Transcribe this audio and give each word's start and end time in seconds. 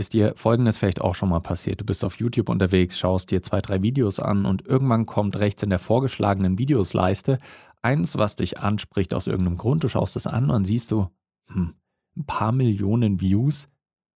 Ist 0.00 0.14
dir 0.14 0.32
folgendes 0.34 0.78
vielleicht 0.78 1.02
auch 1.02 1.14
schon 1.14 1.28
mal 1.28 1.40
passiert? 1.40 1.82
Du 1.82 1.84
bist 1.84 2.06
auf 2.06 2.18
YouTube 2.18 2.48
unterwegs, 2.48 2.98
schaust 2.98 3.30
dir 3.30 3.42
zwei, 3.42 3.60
drei 3.60 3.82
Videos 3.82 4.18
an 4.18 4.46
und 4.46 4.66
irgendwann 4.66 5.04
kommt 5.04 5.38
rechts 5.38 5.62
in 5.62 5.68
der 5.68 5.78
vorgeschlagenen 5.78 6.56
Videosleiste 6.56 7.38
eins, 7.82 8.16
was 8.16 8.34
dich 8.34 8.58
anspricht 8.58 9.12
aus 9.12 9.26
irgendeinem 9.26 9.58
Grund. 9.58 9.84
Du 9.84 9.88
schaust 9.88 10.16
es 10.16 10.26
an 10.26 10.48
und 10.48 10.64
siehst 10.64 10.90
du, 10.90 11.08
hm, 11.48 11.74
ein 12.16 12.24
paar 12.24 12.52
Millionen 12.52 13.20
Views, 13.20 13.68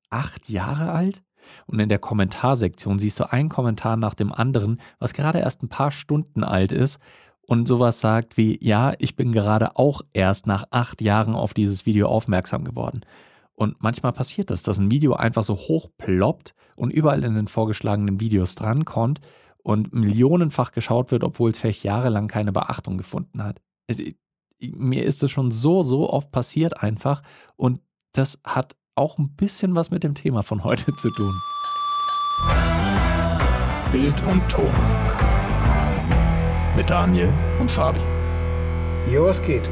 acht 0.09 0.49
Jahre 0.49 0.91
alt? 0.91 1.23
Und 1.67 1.79
in 1.81 1.91
der 1.91 1.99
Kommentarsektion 1.99 2.99
siehst 2.99 3.21
du 3.21 3.31
einen 3.31 3.51
Kommentar 3.51 3.99
nach 3.99 4.15
dem 4.15 4.33
anderen, 4.33 4.81
was 5.01 5.13
gerade 5.13 5.41
erst 5.41 5.63
ein 5.63 5.69
paar 5.69 5.91
Stunden 5.91 6.45
alt 6.45 6.73
ist 6.73 6.99
und 7.43 7.69
sowas 7.69 8.01
sagt 8.01 8.39
wie, 8.39 8.59
ja, 8.65 8.95
ich 9.01 9.17
bin 9.17 9.33
gerade 9.33 9.77
auch 9.77 10.01
erst 10.15 10.47
nach 10.47 10.65
acht 10.71 11.03
Jahren 11.03 11.35
auf 11.35 11.53
dieses 11.53 11.85
Video 11.85 12.09
aufmerksam 12.09 12.65
geworden. 12.65 13.03
Und 13.57 13.83
manchmal 13.83 14.13
passiert 14.13 14.51
das, 14.51 14.63
dass 14.63 14.79
ein 14.79 14.91
Video 14.91 15.15
einfach 15.15 15.45
so 15.45 15.55
hoch 15.55 15.89
ploppt 15.97 16.55
und 16.77 16.91
überall 16.91 17.25
in 17.25 17.35
den 17.35 17.47
vorgeschlagenen 17.47 18.21
Videos 18.21 18.55
drankommt 18.57 19.21
und 19.63 19.93
millionenfach 19.93 20.73
geschaut 20.73 21.11
wird, 21.11 21.25
obwohl 21.25 21.51
es 21.51 21.59
vielleicht 21.59 21.85
jahrelang 21.85 22.27
keine 22.27 22.53
Beachtung 22.53 22.99
gefunden 22.99 23.43
hat. 23.43 23.61
Es, 23.87 23.99
mir 24.61 25.05
ist 25.05 25.23
es 25.23 25.31
schon 25.31 25.51
so, 25.51 25.83
so 25.83 26.11
oft 26.11 26.31
passiert 26.33 26.83
einfach 26.83 27.23
und 27.57 27.81
das 28.13 28.41
hat 28.45 28.77
auch 28.95 29.19
ein 29.19 29.35
bisschen 29.35 29.75
was 29.75 29.91
mit 29.91 30.05
dem 30.05 30.15
Thema 30.15 30.43
von 30.43 30.63
heute 30.65 30.95
zu 30.97 31.11
tun. 31.11 31.35
Bild 33.93 34.23
und 34.25 34.49
Ton. 34.49 34.73
Mit 36.77 36.91
Daniel 36.91 37.33
und 37.61 37.71
Fabi. 37.71 38.01
Jo, 39.11 39.27
was 39.27 39.43
geht? 39.43 39.71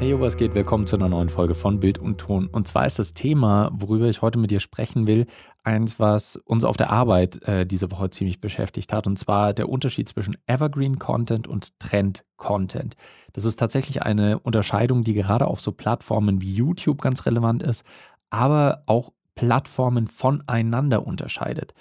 Hey, 0.00 0.18
was 0.20 0.36
geht? 0.36 0.54
Willkommen 0.54 0.86
zu 0.86 0.94
einer 0.94 1.08
neuen 1.08 1.28
Folge 1.28 1.56
von 1.56 1.80
Bild 1.80 1.98
und 1.98 2.18
Ton. 2.18 2.46
Und 2.46 2.68
zwar 2.68 2.86
ist 2.86 3.00
das 3.00 3.14
Thema, 3.14 3.72
worüber 3.74 4.08
ich 4.08 4.22
heute 4.22 4.38
mit 4.38 4.52
dir 4.52 4.60
sprechen 4.60 5.08
will, 5.08 5.26
eins, 5.64 5.98
was 5.98 6.36
uns 6.36 6.62
auf 6.62 6.76
der 6.76 6.90
Arbeit 6.90 7.42
äh, 7.42 7.66
diese 7.66 7.90
Woche 7.90 8.08
ziemlich 8.10 8.40
beschäftigt 8.40 8.92
hat. 8.92 9.08
Und 9.08 9.18
zwar 9.18 9.52
der 9.54 9.68
Unterschied 9.68 10.08
zwischen 10.08 10.36
Evergreen 10.46 11.00
Content 11.00 11.48
und 11.48 11.80
Trend 11.80 12.24
Content. 12.36 12.94
Das 13.32 13.44
ist 13.44 13.56
tatsächlich 13.56 14.00
eine 14.02 14.38
Unterscheidung, 14.38 15.02
die 15.02 15.14
gerade 15.14 15.48
auf 15.48 15.60
so 15.60 15.72
Plattformen 15.72 16.40
wie 16.40 16.54
YouTube 16.54 17.02
ganz 17.02 17.26
relevant 17.26 17.64
ist, 17.64 17.84
aber 18.30 18.84
auch 18.86 19.10
Plattformen 19.34 20.06
voneinander 20.06 21.04
unterscheidet. 21.08 21.74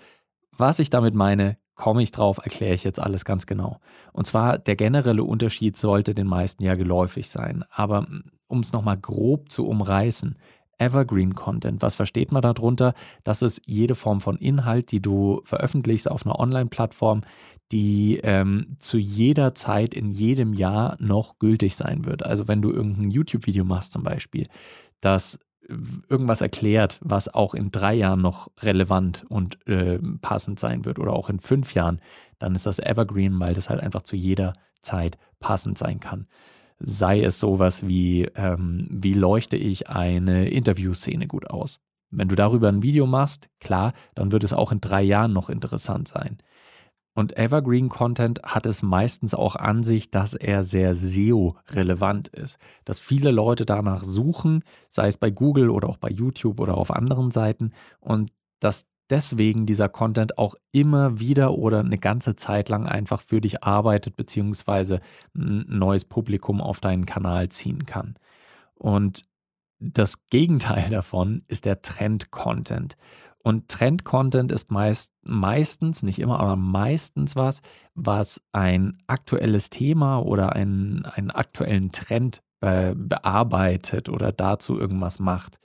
Was 0.58 0.80
ich 0.80 0.90
damit 0.90 1.14
meine, 1.14 1.56
komme 1.78 2.04
ich 2.04 2.12
drauf, 2.12 2.40
erkläre 2.44 2.74
ich 2.74 2.84
jetzt 2.84 3.00
alles 3.00 3.24
ganz 3.24 3.46
genau. 3.46 3.80
Und 4.12 4.28
zwar 4.28 4.58
der 4.58 4.76
generelle 4.76 5.24
Unterschied 5.24 5.78
sollte 5.78 6.14
den 6.14 6.28
meisten 6.28 6.64
ja 6.64 6.76
geläufig 6.76 7.30
sein. 7.30 7.64
Aber 7.70 8.00
hm, 8.00 8.24
um 8.48 8.60
es 8.60 8.74
nochmal 8.74 8.98
grob 8.98 9.50
zu 9.50 9.66
umreißen, 9.66 10.38
Evergreen 10.80 11.34
Content, 11.34 11.82
was 11.82 11.96
versteht 11.96 12.32
man 12.32 12.42
darunter? 12.42 12.94
Das 13.24 13.42
ist 13.42 13.62
jede 13.66 13.96
Form 13.96 14.22
von 14.22 14.38
Inhalt, 14.38 14.92
die 14.92 15.02
du 15.02 15.42
veröffentlichst 15.44 16.10
auf 16.10 16.26
einer 16.26 16.40
Online-Plattform, 16.40 17.22
die 17.72 18.20
ähm, 18.24 18.76
zu 18.78 18.98
jeder 18.98 19.56
Zeit 19.56 19.94
in 19.94 20.12
jedem 20.12 20.54
Jahr 20.54 20.96
noch 21.00 21.40
gültig 21.40 21.76
sein 21.76 22.06
wird. 22.06 22.24
Also 22.24 22.48
wenn 22.48 22.62
du 22.62 22.72
irgendein 22.72 23.12
YouTube-Video 23.12 23.66
machst 23.66 23.92
zum 23.92 24.04
Beispiel, 24.04 24.48
das 25.02 25.40
irgendwas 26.10 26.42
erklärt, 26.42 27.00
was 27.02 27.34
auch 27.34 27.54
in 27.54 27.72
drei 27.72 27.96
Jahren 27.96 28.22
noch 28.22 28.50
relevant 28.60 29.26
und 29.30 29.66
äh, 29.68 30.00
passend 30.22 30.60
sein 30.60 30.86
wird 30.86 31.00
oder 31.00 31.14
auch 31.14 31.30
in 31.30 31.40
fünf 31.40 31.74
Jahren, 31.74 32.00
dann 32.40 32.56
ist 32.56 32.66
das 32.66 32.80
Evergreen, 32.80 33.40
weil 33.40 33.54
das 33.54 33.70
halt 33.70 33.82
einfach 33.82 34.04
zu 34.04 34.16
jeder 34.16 34.54
Zeit 34.82 35.18
passend 35.40 35.78
sein 35.78 36.00
kann. 36.00 36.28
Sei 36.80 37.22
es 37.22 37.40
sowas 37.40 37.88
wie, 37.88 38.24
ähm, 38.36 38.88
wie 38.90 39.14
leuchte 39.14 39.58
ich 39.58 39.90
eine 39.90 40.50
Interviewszene 40.50 41.28
gut 41.28 41.50
aus? 41.50 41.80
Wenn 42.10 42.30
du 42.30 42.36
darüber 42.36 42.70
ein 42.70 42.84
Video 42.84 43.06
machst, 43.06 43.50
klar, 43.60 43.94
dann 44.16 44.32
wird 44.32 44.44
es 44.44 44.54
auch 44.54 44.72
in 44.72 44.80
drei 44.80 45.02
Jahren 45.02 45.34
noch 45.34 45.50
interessant 45.50 46.08
sein. 46.08 46.38
Und 47.18 47.36
Evergreen 47.36 47.90
Content 47.90 48.44
hat 48.44 48.68
es 48.68 48.84
meistens 48.84 49.34
auch 49.34 49.56
an 49.56 49.82
sich, 49.82 50.12
dass 50.12 50.36
er 50.36 50.64
sehr 50.64 50.94
SEO-relevant 50.94 52.28
ist. 52.28 52.60
Dass 52.86 53.00
viele 53.00 53.32
Leute 53.32 53.66
danach 53.66 54.04
suchen, 54.04 54.64
sei 54.88 55.08
es 55.08 55.18
bei 55.18 55.32
Google 55.32 55.72
oder 55.72 55.90
auch 55.90 55.98
bei 55.98 56.12
YouTube 56.12 56.60
oder 56.60 56.78
auf 56.78 56.92
anderen 56.92 57.32
Seiten. 57.32 57.72
Und 58.00 58.30
dass 58.60 58.86
deswegen 59.10 59.66
dieser 59.66 59.90
Content 59.90 60.38
auch 60.38 60.54
immer 60.72 61.20
wieder 61.20 61.56
oder 61.56 61.80
eine 61.80 61.98
ganze 61.98 62.36
Zeit 62.36 62.70
lang 62.70 62.86
einfach 62.86 63.22
für 63.22 63.42
dich 63.42 63.64
arbeitet, 63.64 64.16
beziehungsweise 64.16 65.00
ein 65.36 65.66
neues 65.68 66.06
Publikum 66.06 66.62
auf 66.62 66.82
deinen 66.82 67.08
Kanal 67.08 67.50
ziehen 67.50 67.88
kann. 67.88 68.14
Und 68.76 69.24
das 69.80 70.30
Gegenteil 70.30 70.88
davon 70.92 71.42
ist 71.48 71.66
der 71.66 71.82
Trend-Content. 71.82 72.96
Und 73.48 73.70
Trend-Content 73.70 74.52
ist 74.52 74.72
meist, 74.72 75.14
meistens, 75.24 76.04
nicht 76.04 76.20
immer, 76.20 76.42
aber 76.42 76.58
meistens 76.58 77.38
was, 77.38 77.62
was 77.96 78.42
ein 78.52 78.98
aktuelles 79.08 79.70
Thema 79.70 80.20
oder 80.20 80.52
einen, 80.52 81.06
einen 81.06 81.32
aktuellen 81.32 81.94
Trend 81.94 82.42
be 82.60 82.94
bearbeitet 82.98 84.10
oder 84.10 84.34
dazu 84.34 84.78
irgendwas 84.78 85.20
macht. 85.20 85.62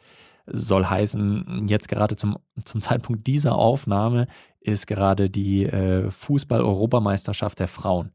Soll 0.46 0.84
heißen, 0.84 1.66
jetzt 1.66 1.88
gerade 1.88 2.14
zum, 2.14 2.38
zum 2.64 2.80
Zeitpunkt 2.80 3.26
dieser 3.26 3.56
Aufnahme 3.56 4.28
ist 4.60 4.86
gerade 4.86 5.28
die 5.28 5.64
äh, 5.64 6.08
Fußball-Europameisterschaft 6.08 7.58
der 7.58 7.66
Frauen. 7.66 8.12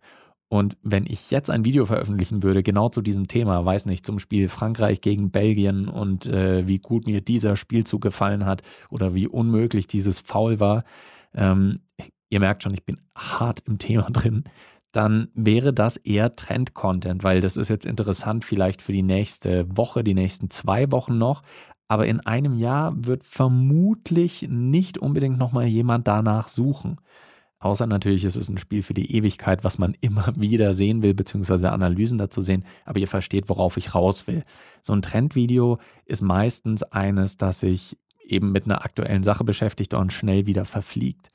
Und 0.49 0.77
wenn 0.81 1.05
ich 1.05 1.29
jetzt 1.29 1.49
ein 1.49 1.65
Video 1.65 1.85
veröffentlichen 1.85 2.41
würde, 2.41 2.63
genau 2.63 2.87
zu 2.87 3.01
diesem 3.01 3.27
Thema, 3.27 3.65
weiß 3.65 3.85
nicht, 3.85 4.05
zum 4.05 4.17
Spiel 4.17 4.47
Frankreich 4.47 5.01
gegen 5.01 5.29
Belgien 5.29 5.89
und 5.89 6.25
äh, 6.25 6.67
wie 6.67 6.79
gut 6.79 7.05
mir 7.05 7.19
dieser 7.19 7.57
Spielzug 7.57 8.01
gefallen 8.01 8.45
hat 8.45 8.61
oder 8.89 9.13
wie 9.13 9.27
unmöglich 9.27 9.87
dieses 9.87 10.21
Foul 10.21 10.59
war, 10.61 10.85
ähm, 11.33 11.75
ihr 12.29 12.39
merkt 12.39 12.63
schon, 12.63 12.73
ich 12.73 12.85
bin 12.85 13.01
hart 13.13 13.61
im 13.65 13.77
Thema 13.77 14.03
drin, 14.11 14.45
dann 14.93 15.27
wäre 15.33 15.73
das 15.73 15.97
eher 15.97 16.35
Trend-Content, 16.35 17.23
weil 17.23 17.41
das 17.41 17.57
ist 17.57 17.69
jetzt 17.69 17.85
interessant 17.85 18.45
vielleicht 18.45 18.81
für 18.81 18.93
die 18.93 19.03
nächste 19.03 19.65
Woche, 19.75 20.03
die 20.03 20.13
nächsten 20.13 20.49
zwei 20.49 20.91
Wochen 20.91 21.17
noch. 21.17 21.43
Aber 21.89 22.07
in 22.07 22.19
einem 22.21 22.57
Jahr 22.57 22.93
wird 22.95 23.23
vermutlich 23.23 24.47
nicht 24.49 24.97
unbedingt 24.97 25.37
nochmal 25.37 25.67
jemand 25.67 26.07
danach 26.07 26.47
suchen. 26.47 26.97
Außer 27.59 27.87
natürlich 27.87 28.23
ist 28.23 28.35
es 28.35 28.49
ein 28.49 28.59
Spiel 28.59 28.83
für 28.83 28.93
die 28.93 29.15
Ewigkeit, 29.15 29.63
was 29.63 29.77
man 29.77 29.95
immer 30.01 30.33
wieder 30.35 30.73
sehen 30.73 31.03
will, 31.03 31.13
beziehungsweise 31.13 31.71
Analysen 31.71 32.17
dazu 32.17 32.41
sehen, 32.41 32.63
aber 32.85 32.99
ihr 32.99 33.07
versteht, 33.07 33.49
worauf 33.49 33.77
ich 33.77 33.95
raus 33.95 34.27
will. 34.27 34.43
So 34.81 34.93
ein 34.93 35.01
Trendvideo 35.01 35.79
ist 36.05 36.21
meistens 36.21 36.83
eines, 36.83 37.37
das 37.37 37.61
sich 37.61 37.97
eben 38.23 38.51
mit 38.51 38.65
einer 38.65 38.83
aktuellen 38.83 39.23
Sache 39.23 39.43
beschäftigt 39.43 39.93
und 39.93 40.13
schnell 40.13 40.45
wieder 40.45 40.65
verfliegt. 40.65 41.29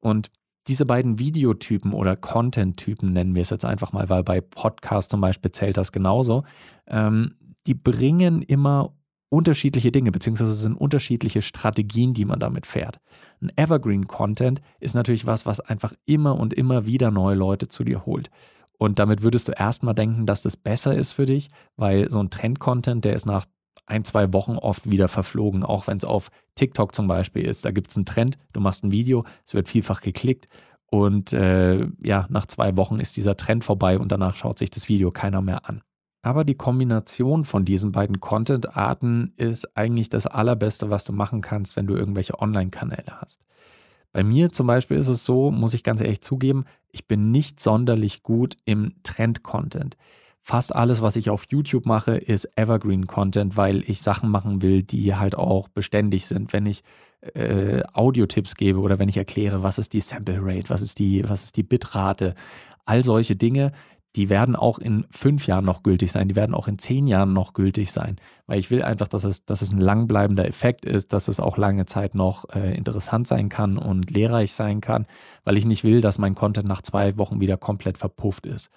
Und 0.00 0.30
diese 0.66 0.86
beiden 0.86 1.18
Videotypen 1.18 1.92
oder 1.92 2.16
Content-Typen 2.16 3.12
nennen 3.12 3.34
wir 3.34 3.42
es 3.42 3.50
jetzt 3.50 3.64
einfach 3.64 3.92
mal, 3.92 4.08
weil 4.08 4.24
bei 4.24 4.40
Podcasts 4.40 5.10
zum 5.10 5.20
Beispiel 5.20 5.52
zählt 5.52 5.76
das 5.76 5.92
genauso, 5.92 6.44
ähm, 6.86 7.36
die 7.66 7.74
bringen 7.74 8.42
immer 8.42 8.94
unterschiedliche 9.34 9.90
Dinge, 9.90 10.12
beziehungsweise 10.12 10.52
es 10.52 10.60
sind 10.60 10.76
unterschiedliche 10.76 11.42
Strategien, 11.42 12.14
die 12.14 12.24
man 12.24 12.38
damit 12.38 12.66
fährt. 12.66 13.00
Ein 13.42 13.50
Evergreen-Content 13.56 14.60
ist 14.80 14.94
natürlich 14.94 15.26
was, 15.26 15.44
was 15.44 15.60
einfach 15.60 15.92
immer 16.06 16.38
und 16.38 16.54
immer 16.54 16.86
wieder 16.86 17.10
neue 17.10 17.34
Leute 17.34 17.68
zu 17.68 17.84
dir 17.84 18.06
holt. 18.06 18.30
Und 18.78 18.98
damit 18.98 19.22
würdest 19.22 19.48
du 19.48 19.52
erstmal 19.52 19.94
denken, 19.94 20.26
dass 20.26 20.42
das 20.42 20.56
besser 20.56 20.94
ist 20.94 21.12
für 21.12 21.26
dich, 21.26 21.48
weil 21.76 22.10
so 22.10 22.20
ein 22.20 22.30
Trend-Content, 22.30 23.04
der 23.04 23.14
ist 23.14 23.26
nach 23.26 23.46
ein, 23.86 24.04
zwei 24.04 24.32
Wochen 24.32 24.56
oft 24.56 24.90
wieder 24.90 25.08
verflogen, 25.08 25.62
auch 25.62 25.86
wenn 25.86 25.96
es 25.96 26.04
auf 26.04 26.30
TikTok 26.54 26.94
zum 26.94 27.06
Beispiel 27.06 27.44
ist. 27.44 27.64
Da 27.64 27.70
gibt 27.70 27.90
es 27.90 27.96
einen 27.96 28.06
Trend, 28.06 28.38
du 28.52 28.60
machst 28.60 28.84
ein 28.84 28.92
Video, 28.92 29.24
es 29.46 29.54
wird 29.54 29.68
vielfach 29.68 30.00
geklickt 30.00 30.48
und 30.90 31.32
äh, 31.32 31.86
ja, 32.02 32.26
nach 32.30 32.46
zwei 32.46 32.76
Wochen 32.76 33.00
ist 33.00 33.16
dieser 33.16 33.36
Trend 33.36 33.64
vorbei 33.64 33.98
und 33.98 34.12
danach 34.12 34.36
schaut 34.36 34.58
sich 34.58 34.70
das 34.70 34.88
Video 34.88 35.10
keiner 35.10 35.42
mehr 35.42 35.68
an. 35.68 35.82
Aber 36.24 36.44
die 36.44 36.54
Kombination 36.54 37.44
von 37.44 37.66
diesen 37.66 37.92
beiden 37.92 38.18
Content-Arten 38.18 39.34
ist 39.36 39.76
eigentlich 39.76 40.08
das 40.08 40.26
Allerbeste, 40.26 40.88
was 40.88 41.04
du 41.04 41.12
machen 41.12 41.42
kannst, 41.42 41.76
wenn 41.76 41.86
du 41.86 41.94
irgendwelche 41.94 42.40
Online-Kanäle 42.40 43.20
hast. 43.20 43.42
Bei 44.10 44.24
mir 44.24 44.50
zum 44.50 44.66
Beispiel 44.66 44.96
ist 44.96 45.08
es 45.08 45.22
so, 45.26 45.50
muss 45.50 45.74
ich 45.74 45.84
ganz 45.84 46.00
ehrlich 46.00 46.22
zugeben, 46.22 46.64
ich 46.92 47.06
bin 47.06 47.30
nicht 47.30 47.60
sonderlich 47.60 48.22
gut 48.22 48.56
im 48.64 48.94
Trend-Content. 49.02 49.98
Fast 50.40 50.74
alles, 50.74 51.02
was 51.02 51.16
ich 51.16 51.28
auf 51.28 51.44
YouTube 51.50 51.84
mache, 51.84 52.16
ist 52.16 52.48
Evergreen-Content, 52.56 53.58
weil 53.58 53.82
ich 53.86 54.00
Sachen 54.00 54.30
machen 54.30 54.62
will, 54.62 54.82
die 54.82 55.14
halt 55.14 55.34
auch 55.34 55.68
beständig 55.68 56.26
sind. 56.26 56.54
Wenn 56.54 56.64
ich 56.64 56.84
äh, 57.34 57.82
Audio-Tipps 57.92 58.54
gebe 58.54 58.80
oder 58.80 58.98
wenn 58.98 59.10
ich 59.10 59.18
erkläre, 59.18 59.62
was 59.62 59.78
ist 59.78 59.92
die 59.92 60.00
Sample 60.00 60.38
Rate, 60.40 60.70
was 60.70 60.80
ist 60.80 60.98
die, 60.98 61.28
was 61.28 61.44
ist 61.44 61.58
die 61.58 61.62
Bitrate, 61.62 62.34
all 62.86 63.02
solche 63.02 63.36
Dinge, 63.36 63.72
die 64.16 64.30
werden 64.30 64.54
auch 64.54 64.78
in 64.78 65.06
fünf 65.10 65.46
Jahren 65.46 65.64
noch 65.64 65.82
gültig 65.82 66.12
sein, 66.12 66.28
die 66.28 66.36
werden 66.36 66.54
auch 66.54 66.68
in 66.68 66.78
zehn 66.78 67.06
Jahren 67.06 67.32
noch 67.32 67.52
gültig 67.52 67.90
sein, 67.90 68.16
weil 68.46 68.58
ich 68.58 68.70
will 68.70 68.82
einfach, 68.82 69.08
dass 69.08 69.24
es, 69.24 69.44
dass 69.44 69.62
es 69.62 69.72
ein 69.72 69.80
langbleibender 69.80 70.46
Effekt 70.46 70.84
ist, 70.84 71.12
dass 71.12 71.28
es 71.28 71.40
auch 71.40 71.56
lange 71.56 71.86
Zeit 71.86 72.14
noch 72.14 72.48
äh, 72.54 72.76
interessant 72.76 73.26
sein 73.26 73.48
kann 73.48 73.76
und 73.76 74.10
lehrreich 74.10 74.52
sein 74.52 74.80
kann, 74.80 75.06
weil 75.44 75.56
ich 75.56 75.66
nicht 75.66 75.82
will, 75.82 76.00
dass 76.00 76.18
mein 76.18 76.34
Content 76.34 76.68
nach 76.68 76.82
zwei 76.82 77.16
Wochen 77.18 77.40
wieder 77.40 77.56
komplett 77.56 77.98
verpufft 77.98 78.46
ist. 78.46 78.70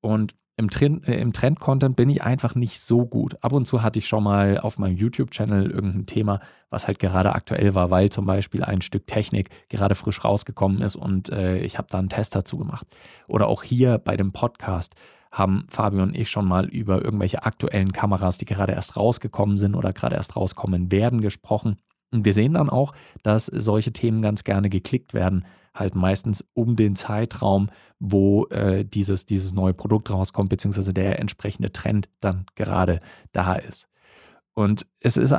Und 0.00 0.34
Im, 0.58 0.70
Trend, 0.70 1.06
äh, 1.06 1.20
im 1.20 1.32
Trend-Content 1.32 1.94
bin 1.94 2.10
ich 2.10 2.24
einfach 2.24 2.56
nicht 2.56 2.80
so 2.80 3.06
gut. 3.06 3.36
Ab 3.42 3.52
und 3.52 3.66
zu 3.66 3.84
hatte 3.84 4.00
ich 4.00 4.08
schon 4.08 4.24
mal 4.24 4.58
auf 4.58 4.76
meinem 4.76 4.96
YouTube-Channel 4.96 5.70
irgendein 5.70 6.06
Thema, 6.06 6.40
was 6.68 6.88
halt 6.88 6.98
gerade 6.98 7.32
aktuell 7.32 7.76
war, 7.76 7.90
weil 7.92 8.10
zum 8.10 8.26
Beispiel 8.26 8.64
ein 8.64 8.82
Stück 8.82 9.06
Technik 9.06 9.50
gerade 9.68 9.94
frisch 9.94 10.24
rausgekommen 10.24 10.82
ist 10.82 10.96
und 10.96 11.30
äh, 11.30 11.58
ich 11.58 11.78
habe 11.78 11.86
da 11.88 12.00
einen 12.00 12.08
Test 12.08 12.34
dazu 12.34 12.58
gemacht. 12.58 12.88
Oder 13.28 13.46
auch 13.46 13.62
hier 13.62 13.98
bei 13.98 14.16
dem 14.16 14.32
Podcast 14.32 14.96
haben 15.30 15.64
Fabio 15.68 16.02
und 16.02 16.16
ich 16.16 16.28
schon 16.28 16.48
mal 16.48 16.66
über 16.66 17.04
irgendwelche 17.04 17.44
aktuellen 17.44 17.92
Kameras, 17.92 18.38
die 18.38 18.44
gerade 18.44 18.72
erst 18.72 18.96
rausgekommen 18.96 19.58
sind 19.58 19.76
oder 19.76 19.92
gerade 19.92 20.16
erst 20.16 20.34
rauskommen 20.34 20.90
werden, 20.90 21.20
gesprochen. 21.20 21.76
Und 22.10 22.24
wir 22.24 22.32
sehen 22.32 22.54
dann 22.54 22.68
auch, 22.68 22.94
dass 23.22 23.46
solche 23.46 23.92
Themen 23.92 24.22
ganz 24.22 24.42
gerne 24.42 24.70
geklickt 24.70 25.14
werden, 25.14 25.44
halt 25.78 25.94
meistens 25.94 26.44
um 26.54 26.76
den 26.76 26.96
Zeitraum, 26.96 27.70
wo 27.98 28.46
äh, 28.46 28.84
dieses, 28.84 29.26
dieses 29.26 29.52
neue 29.52 29.74
Produkt 29.74 30.10
rauskommt, 30.10 30.50
beziehungsweise 30.50 30.92
der 30.92 31.18
entsprechende 31.18 31.72
Trend 31.72 32.08
dann 32.20 32.46
gerade 32.54 33.00
da 33.32 33.54
ist. 33.54 33.88
Und 34.54 34.86
es 35.00 35.16
ist 35.16 35.34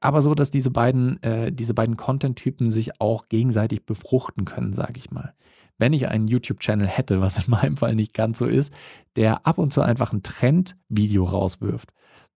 aber 0.00 0.20
so, 0.20 0.34
dass 0.34 0.50
diese 0.50 0.70
beiden, 0.70 1.22
äh, 1.22 1.52
diese 1.52 1.74
beiden 1.74 1.96
Content-Typen 1.96 2.70
sich 2.70 3.00
auch 3.00 3.28
gegenseitig 3.28 3.86
befruchten 3.86 4.44
können, 4.44 4.72
sage 4.72 4.98
ich 4.98 5.10
mal. 5.10 5.34
Wenn 5.78 5.92
ich 5.92 6.08
einen 6.08 6.28
YouTube-Channel 6.28 6.86
hätte, 6.86 7.20
was 7.20 7.44
in 7.44 7.50
meinem 7.50 7.76
Fall 7.76 7.94
nicht 7.94 8.14
ganz 8.14 8.38
so 8.38 8.46
ist, 8.46 8.72
der 9.16 9.46
ab 9.46 9.58
und 9.58 9.72
zu 9.72 9.80
einfach 9.80 10.12
ein 10.12 10.22
Trend-Video 10.22 11.24
rauswirft, 11.24 11.92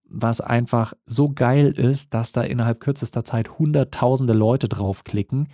was 0.09 0.41
einfach 0.41 0.95
so 1.07 1.31
geil 1.31 1.73
ist, 1.73 2.15
dass 2.15 2.33
da 2.33 2.43
innerhalb 2.43 2.81
kürzester 2.81 3.25
Zeit 3.25 3.59
hunderttausende 3.59 4.33
Leute 4.33 4.69
draufklicken, 4.69 5.49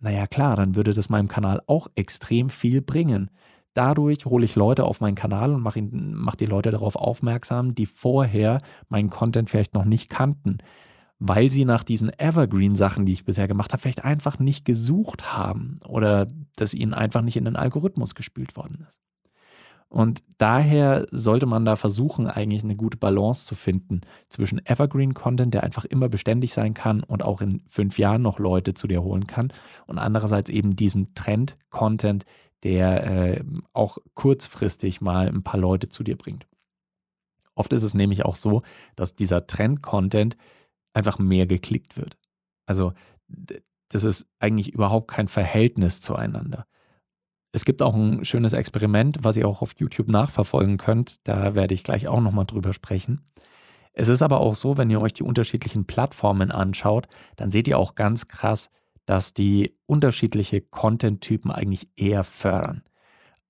naja 0.00 0.26
klar, 0.26 0.56
dann 0.56 0.74
würde 0.74 0.94
das 0.94 1.08
meinem 1.08 1.28
Kanal 1.28 1.62
auch 1.66 1.88
extrem 1.94 2.50
viel 2.50 2.80
bringen. 2.82 3.30
Dadurch 3.74 4.26
hole 4.26 4.44
ich 4.44 4.56
Leute 4.56 4.84
auf 4.84 5.00
meinen 5.00 5.14
Kanal 5.14 5.54
und 5.54 5.62
mache 5.62 5.82
mach 5.82 6.34
die 6.34 6.46
Leute 6.46 6.70
darauf 6.70 6.96
aufmerksam, 6.96 7.74
die 7.74 7.86
vorher 7.86 8.60
meinen 8.88 9.10
Content 9.10 9.50
vielleicht 9.50 9.74
noch 9.74 9.84
nicht 9.84 10.08
kannten, 10.08 10.58
weil 11.18 11.50
sie 11.50 11.64
nach 11.64 11.84
diesen 11.84 12.10
Evergreen-Sachen, 12.18 13.06
die 13.06 13.12
ich 13.12 13.24
bisher 13.24 13.48
gemacht 13.48 13.72
habe, 13.72 13.80
vielleicht 13.80 14.04
einfach 14.04 14.38
nicht 14.38 14.64
gesucht 14.64 15.32
haben 15.32 15.78
oder 15.86 16.32
dass 16.56 16.74
ihnen 16.74 16.94
einfach 16.94 17.22
nicht 17.22 17.36
in 17.36 17.44
den 17.44 17.56
Algorithmus 17.56 18.14
gespült 18.14 18.56
worden 18.56 18.86
ist. 18.88 18.98
Und 19.88 20.22
daher 20.36 21.06
sollte 21.10 21.46
man 21.46 21.64
da 21.64 21.74
versuchen, 21.74 22.26
eigentlich 22.26 22.62
eine 22.62 22.76
gute 22.76 22.98
Balance 22.98 23.46
zu 23.46 23.54
finden 23.54 24.02
zwischen 24.28 24.64
Evergreen-Content, 24.64 25.54
der 25.54 25.64
einfach 25.64 25.86
immer 25.86 26.10
beständig 26.10 26.52
sein 26.52 26.74
kann 26.74 27.02
und 27.02 27.22
auch 27.22 27.40
in 27.40 27.62
fünf 27.68 27.98
Jahren 27.98 28.20
noch 28.20 28.38
Leute 28.38 28.74
zu 28.74 28.86
dir 28.86 29.02
holen 29.02 29.26
kann, 29.26 29.50
und 29.86 29.98
andererseits 29.98 30.50
eben 30.50 30.76
diesem 30.76 31.14
Trend-Content, 31.14 32.26
der 32.64 33.06
äh, 33.06 33.44
auch 33.72 33.98
kurzfristig 34.14 35.00
mal 35.00 35.28
ein 35.28 35.42
paar 35.42 35.60
Leute 35.60 35.88
zu 35.88 36.02
dir 36.02 36.16
bringt. 36.16 36.46
Oft 37.54 37.72
ist 37.72 37.82
es 37.82 37.94
nämlich 37.94 38.24
auch 38.24 38.36
so, 38.36 38.62
dass 38.94 39.16
dieser 39.16 39.46
Trend-Content 39.46 40.36
einfach 40.92 41.18
mehr 41.18 41.46
geklickt 41.46 41.96
wird. 41.96 42.18
Also 42.66 42.92
das 43.88 44.04
ist 44.04 44.26
eigentlich 44.38 44.72
überhaupt 44.72 45.08
kein 45.08 45.28
Verhältnis 45.28 46.00
zueinander. 46.00 46.66
Es 47.52 47.64
gibt 47.64 47.82
auch 47.82 47.94
ein 47.94 48.24
schönes 48.24 48.52
Experiment, 48.52 49.18
was 49.22 49.36
ihr 49.36 49.48
auch 49.48 49.62
auf 49.62 49.74
YouTube 49.78 50.08
nachverfolgen 50.08 50.76
könnt. 50.76 51.26
Da 51.26 51.54
werde 51.54 51.74
ich 51.74 51.82
gleich 51.82 52.06
auch 52.08 52.20
nochmal 52.20 52.44
drüber 52.44 52.72
sprechen. 52.72 53.22
Es 53.92 54.08
ist 54.08 54.22
aber 54.22 54.40
auch 54.40 54.54
so, 54.54 54.76
wenn 54.76 54.90
ihr 54.90 55.00
euch 55.00 55.12
die 55.12 55.22
unterschiedlichen 55.22 55.86
Plattformen 55.86 56.52
anschaut, 56.52 57.08
dann 57.36 57.50
seht 57.50 57.66
ihr 57.66 57.78
auch 57.78 57.94
ganz 57.94 58.28
krass, 58.28 58.70
dass 59.06 59.32
die 59.32 59.74
unterschiedliche 59.86 60.60
Content-Typen 60.60 61.50
eigentlich 61.50 61.88
eher 61.96 62.22
fördern. 62.24 62.82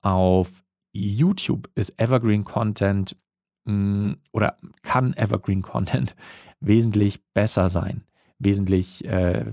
Auf 0.00 0.62
YouTube 0.92 1.68
ist 1.74 2.00
Evergreen 2.00 2.44
Content 2.44 3.16
mh, 3.64 3.74
mm, 3.74 4.16
oder 4.32 4.56
kann 4.82 5.14
Evergreen 5.14 5.62
Content 5.62 6.14
wesentlich 6.60 7.20
besser 7.34 7.68
sein, 7.68 8.04
wesentlich 8.38 9.04
äh, 9.04 9.44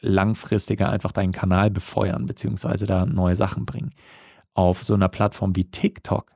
langfristiger 0.00 0.90
einfach 0.90 1.12
deinen 1.12 1.32
Kanal 1.32 1.70
befeuern, 1.70 2.26
beziehungsweise 2.26 2.86
da 2.86 3.06
neue 3.06 3.36
Sachen 3.36 3.66
bringen. 3.66 3.92
Auf 4.54 4.82
so 4.84 4.94
einer 4.94 5.08
Plattform 5.08 5.56
wie 5.56 5.70
TikTok 5.70 6.32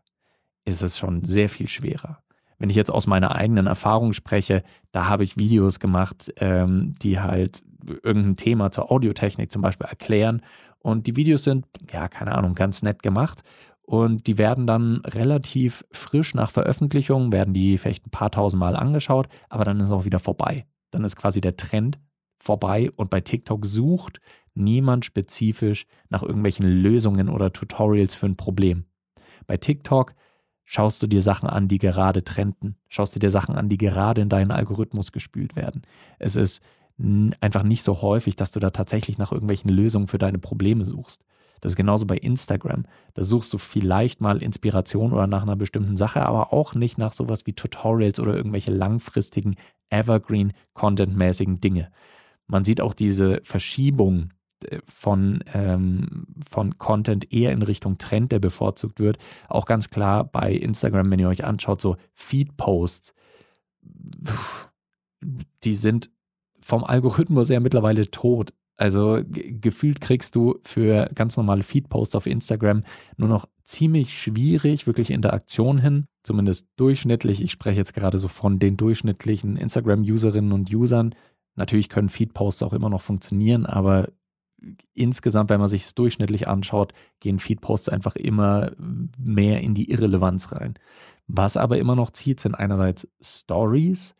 ist 0.64 0.82
es 0.82 0.98
schon 0.98 1.24
sehr 1.24 1.48
viel 1.48 1.68
schwerer. 1.68 2.18
Wenn 2.58 2.70
ich 2.70 2.76
jetzt 2.76 2.90
aus 2.90 3.06
meiner 3.06 3.34
eigenen 3.34 3.66
Erfahrung 3.66 4.12
spreche, 4.12 4.62
da 4.92 5.08
habe 5.08 5.24
ich 5.24 5.36
Videos 5.36 5.80
gemacht, 5.80 6.32
ähm, 6.36 6.94
die 7.02 7.20
halt 7.20 7.62
irgendein 8.02 8.36
Thema 8.36 8.70
zur 8.70 8.90
Audiotechnik 8.90 9.50
zum 9.50 9.62
Beispiel 9.62 9.86
erklären. 9.86 10.42
Und 10.78 11.06
die 11.06 11.16
Videos 11.16 11.44
sind, 11.44 11.66
ja, 11.92 12.08
keine 12.08 12.34
Ahnung, 12.34 12.54
ganz 12.54 12.82
nett 12.82 13.02
gemacht. 13.02 13.42
Und 13.82 14.26
die 14.26 14.38
werden 14.38 14.66
dann 14.66 15.02
relativ 15.04 15.84
frisch 15.90 16.34
nach 16.34 16.50
Veröffentlichung, 16.50 17.32
werden 17.32 17.52
die 17.52 17.76
vielleicht 17.76 18.06
ein 18.06 18.10
paar 18.10 18.30
tausend 18.30 18.60
Mal 18.60 18.76
angeschaut, 18.76 19.28
aber 19.50 19.64
dann 19.64 19.80
ist 19.80 19.90
auch 19.90 20.06
wieder 20.06 20.18
vorbei. 20.18 20.64
Dann 20.90 21.04
ist 21.04 21.16
quasi 21.16 21.42
der 21.42 21.56
Trend 21.56 21.98
vorbei 22.44 22.90
und 22.96 23.10
bei 23.10 23.20
TikTok 23.20 23.64
sucht 23.66 24.20
niemand 24.54 25.04
spezifisch 25.04 25.86
nach 26.10 26.22
irgendwelchen 26.22 26.66
Lösungen 26.66 27.28
oder 27.28 27.52
Tutorials 27.52 28.14
für 28.14 28.26
ein 28.26 28.36
Problem. 28.36 28.84
Bei 29.46 29.56
TikTok 29.56 30.14
schaust 30.64 31.02
du 31.02 31.06
dir 31.06 31.22
Sachen 31.22 31.48
an, 31.48 31.68
die 31.68 31.78
gerade 31.78 32.22
trenden. 32.22 32.76
Schaust 32.88 33.14
du 33.16 33.20
dir 33.20 33.30
Sachen 33.30 33.56
an, 33.56 33.68
die 33.68 33.78
gerade 33.78 34.20
in 34.20 34.28
deinen 34.28 34.50
Algorithmus 34.50 35.12
gespült 35.12 35.56
werden. 35.56 35.82
Es 36.18 36.36
ist 36.36 36.62
einfach 37.40 37.64
nicht 37.64 37.82
so 37.82 38.02
häufig, 38.02 38.36
dass 38.36 38.52
du 38.52 38.60
da 38.60 38.70
tatsächlich 38.70 39.18
nach 39.18 39.32
irgendwelchen 39.32 39.70
Lösungen 39.70 40.06
für 40.06 40.18
deine 40.18 40.38
Probleme 40.38 40.84
suchst. 40.84 41.24
Das 41.60 41.72
ist 41.72 41.76
genauso 41.76 42.06
bei 42.06 42.18
Instagram. 42.18 42.84
Da 43.14 43.24
suchst 43.24 43.52
du 43.52 43.58
vielleicht 43.58 44.20
mal 44.20 44.42
Inspiration 44.42 45.12
oder 45.12 45.26
nach 45.26 45.42
einer 45.42 45.56
bestimmten 45.56 45.96
Sache, 45.96 46.24
aber 46.24 46.52
auch 46.52 46.74
nicht 46.74 46.98
nach 46.98 47.12
sowas 47.12 47.46
wie 47.46 47.54
Tutorials 47.54 48.20
oder 48.20 48.36
irgendwelche 48.36 48.70
langfristigen, 48.70 49.56
evergreen, 49.88 50.52
contentmäßigen 50.74 51.60
Dinge. 51.60 51.90
Man 52.46 52.64
sieht 52.64 52.80
auch 52.80 52.94
diese 52.94 53.40
Verschiebung 53.42 54.30
äh, 54.64 54.80
von, 54.86 55.42
ähm, 55.52 56.26
von 56.48 56.78
Content 56.78 57.32
eher 57.32 57.52
in 57.52 57.62
Richtung 57.62 57.98
Trend, 57.98 58.32
der 58.32 58.38
bevorzugt 58.38 59.00
wird. 59.00 59.18
Auch 59.48 59.66
ganz 59.66 59.90
klar 59.90 60.24
bei 60.24 60.52
Instagram, 60.52 61.10
wenn 61.10 61.18
ihr 61.18 61.28
euch 61.28 61.44
anschaut, 61.44 61.80
so 61.80 61.96
Feed-Posts, 62.14 63.14
die 65.64 65.74
sind 65.74 66.10
vom 66.60 66.84
Algorithmus 66.84 67.48
ja 67.48 67.60
mittlerweile 67.60 68.10
tot. 68.10 68.52
Also 68.76 69.20
gefühlt 69.24 70.00
kriegst 70.00 70.34
du 70.34 70.58
für 70.64 71.08
ganz 71.14 71.36
normale 71.36 71.62
Feed-Posts 71.62 72.16
auf 72.16 72.26
Instagram 72.26 72.82
nur 73.16 73.28
noch 73.28 73.46
ziemlich 73.62 74.18
schwierig 74.18 74.86
wirklich 74.86 75.10
Interaktion 75.10 75.78
hin, 75.78 76.06
zumindest 76.24 76.68
durchschnittlich. 76.76 77.40
Ich 77.40 77.52
spreche 77.52 77.78
jetzt 77.78 77.94
gerade 77.94 78.18
so 78.18 78.26
von 78.26 78.58
den 78.58 78.76
durchschnittlichen 78.76 79.56
Instagram-Userinnen 79.56 80.52
und 80.52 80.74
Usern, 80.74 81.14
Natürlich 81.56 81.88
können 81.88 82.08
Feed-Posts 82.08 82.62
auch 82.62 82.72
immer 82.72 82.90
noch 82.90 83.02
funktionieren, 83.02 83.66
aber 83.66 84.08
insgesamt, 84.94 85.50
wenn 85.50 85.60
man 85.60 85.68
sich 85.68 85.82
es 85.82 85.94
durchschnittlich 85.94 86.48
anschaut, 86.48 86.92
gehen 87.20 87.38
Feed-Posts 87.38 87.88
einfach 87.90 88.16
immer 88.16 88.72
mehr 89.18 89.60
in 89.60 89.74
die 89.74 89.90
Irrelevanz 89.90 90.52
rein. 90.52 90.74
Was 91.26 91.56
aber 91.56 91.78
immer 91.78 91.96
noch 91.96 92.10
zieht, 92.10 92.40
sind 92.40 92.54
einerseits 92.54 93.08
Stories 93.20 94.14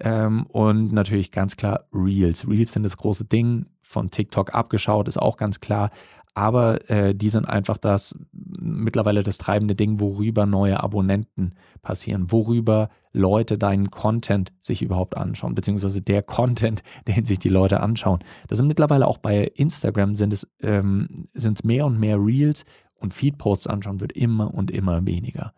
ähm, 0.00 0.46
und 0.46 0.92
natürlich 0.92 1.32
ganz 1.32 1.56
klar 1.56 1.84
Reels. 1.92 2.46
Reels 2.46 2.72
sind 2.72 2.82
das 2.82 2.96
große 2.96 3.26
Ding, 3.26 3.66
von 3.90 4.10
TikTok 4.10 4.54
abgeschaut, 4.54 5.08
ist 5.08 5.18
auch 5.18 5.36
ganz 5.36 5.60
klar 5.60 5.90
aber 6.34 6.88
äh, 6.90 7.14
die 7.14 7.28
sind 7.28 7.48
einfach 7.48 7.76
das 7.76 8.16
mittlerweile 8.32 9.22
das 9.22 9.38
treibende 9.38 9.74
Ding, 9.74 10.00
worüber 10.00 10.46
neue 10.46 10.82
Abonnenten 10.82 11.54
passieren, 11.82 12.30
worüber 12.30 12.88
Leute 13.12 13.58
deinen 13.58 13.90
Content 13.90 14.52
sich 14.60 14.82
überhaupt 14.82 15.16
anschauen, 15.16 15.54
beziehungsweise 15.54 16.02
der 16.02 16.22
Content, 16.22 16.82
den 17.08 17.24
sich 17.24 17.38
die 17.38 17.48
Leute 17.48 17.80
anschauen. 17.80 18.20
Das 18.48 18.58
sind 18.58 18.68
mittlerweile 18.68 19.06
auch 19.06 19.18
bei 19.18 19.44
Instagram 19.54 20.14
sind 20.14 20.32
es, 20.32 20.48
ähm, 20.60 21.28
sind 21.34 21.58
es 21.58 21.64
mehr 21.64 21.86
und 21.86 21.98
mehr 21.98 22.18
Reels 22.18 22.64
und 22.94 23.14
Feedposts 23.14 23.66
anschauen 23.66 24.00
wird 24.00 24.12
immer 24.12 24.52
und 24.54 24.70
immer 24.70 25.06
weniger. 25.06 25.52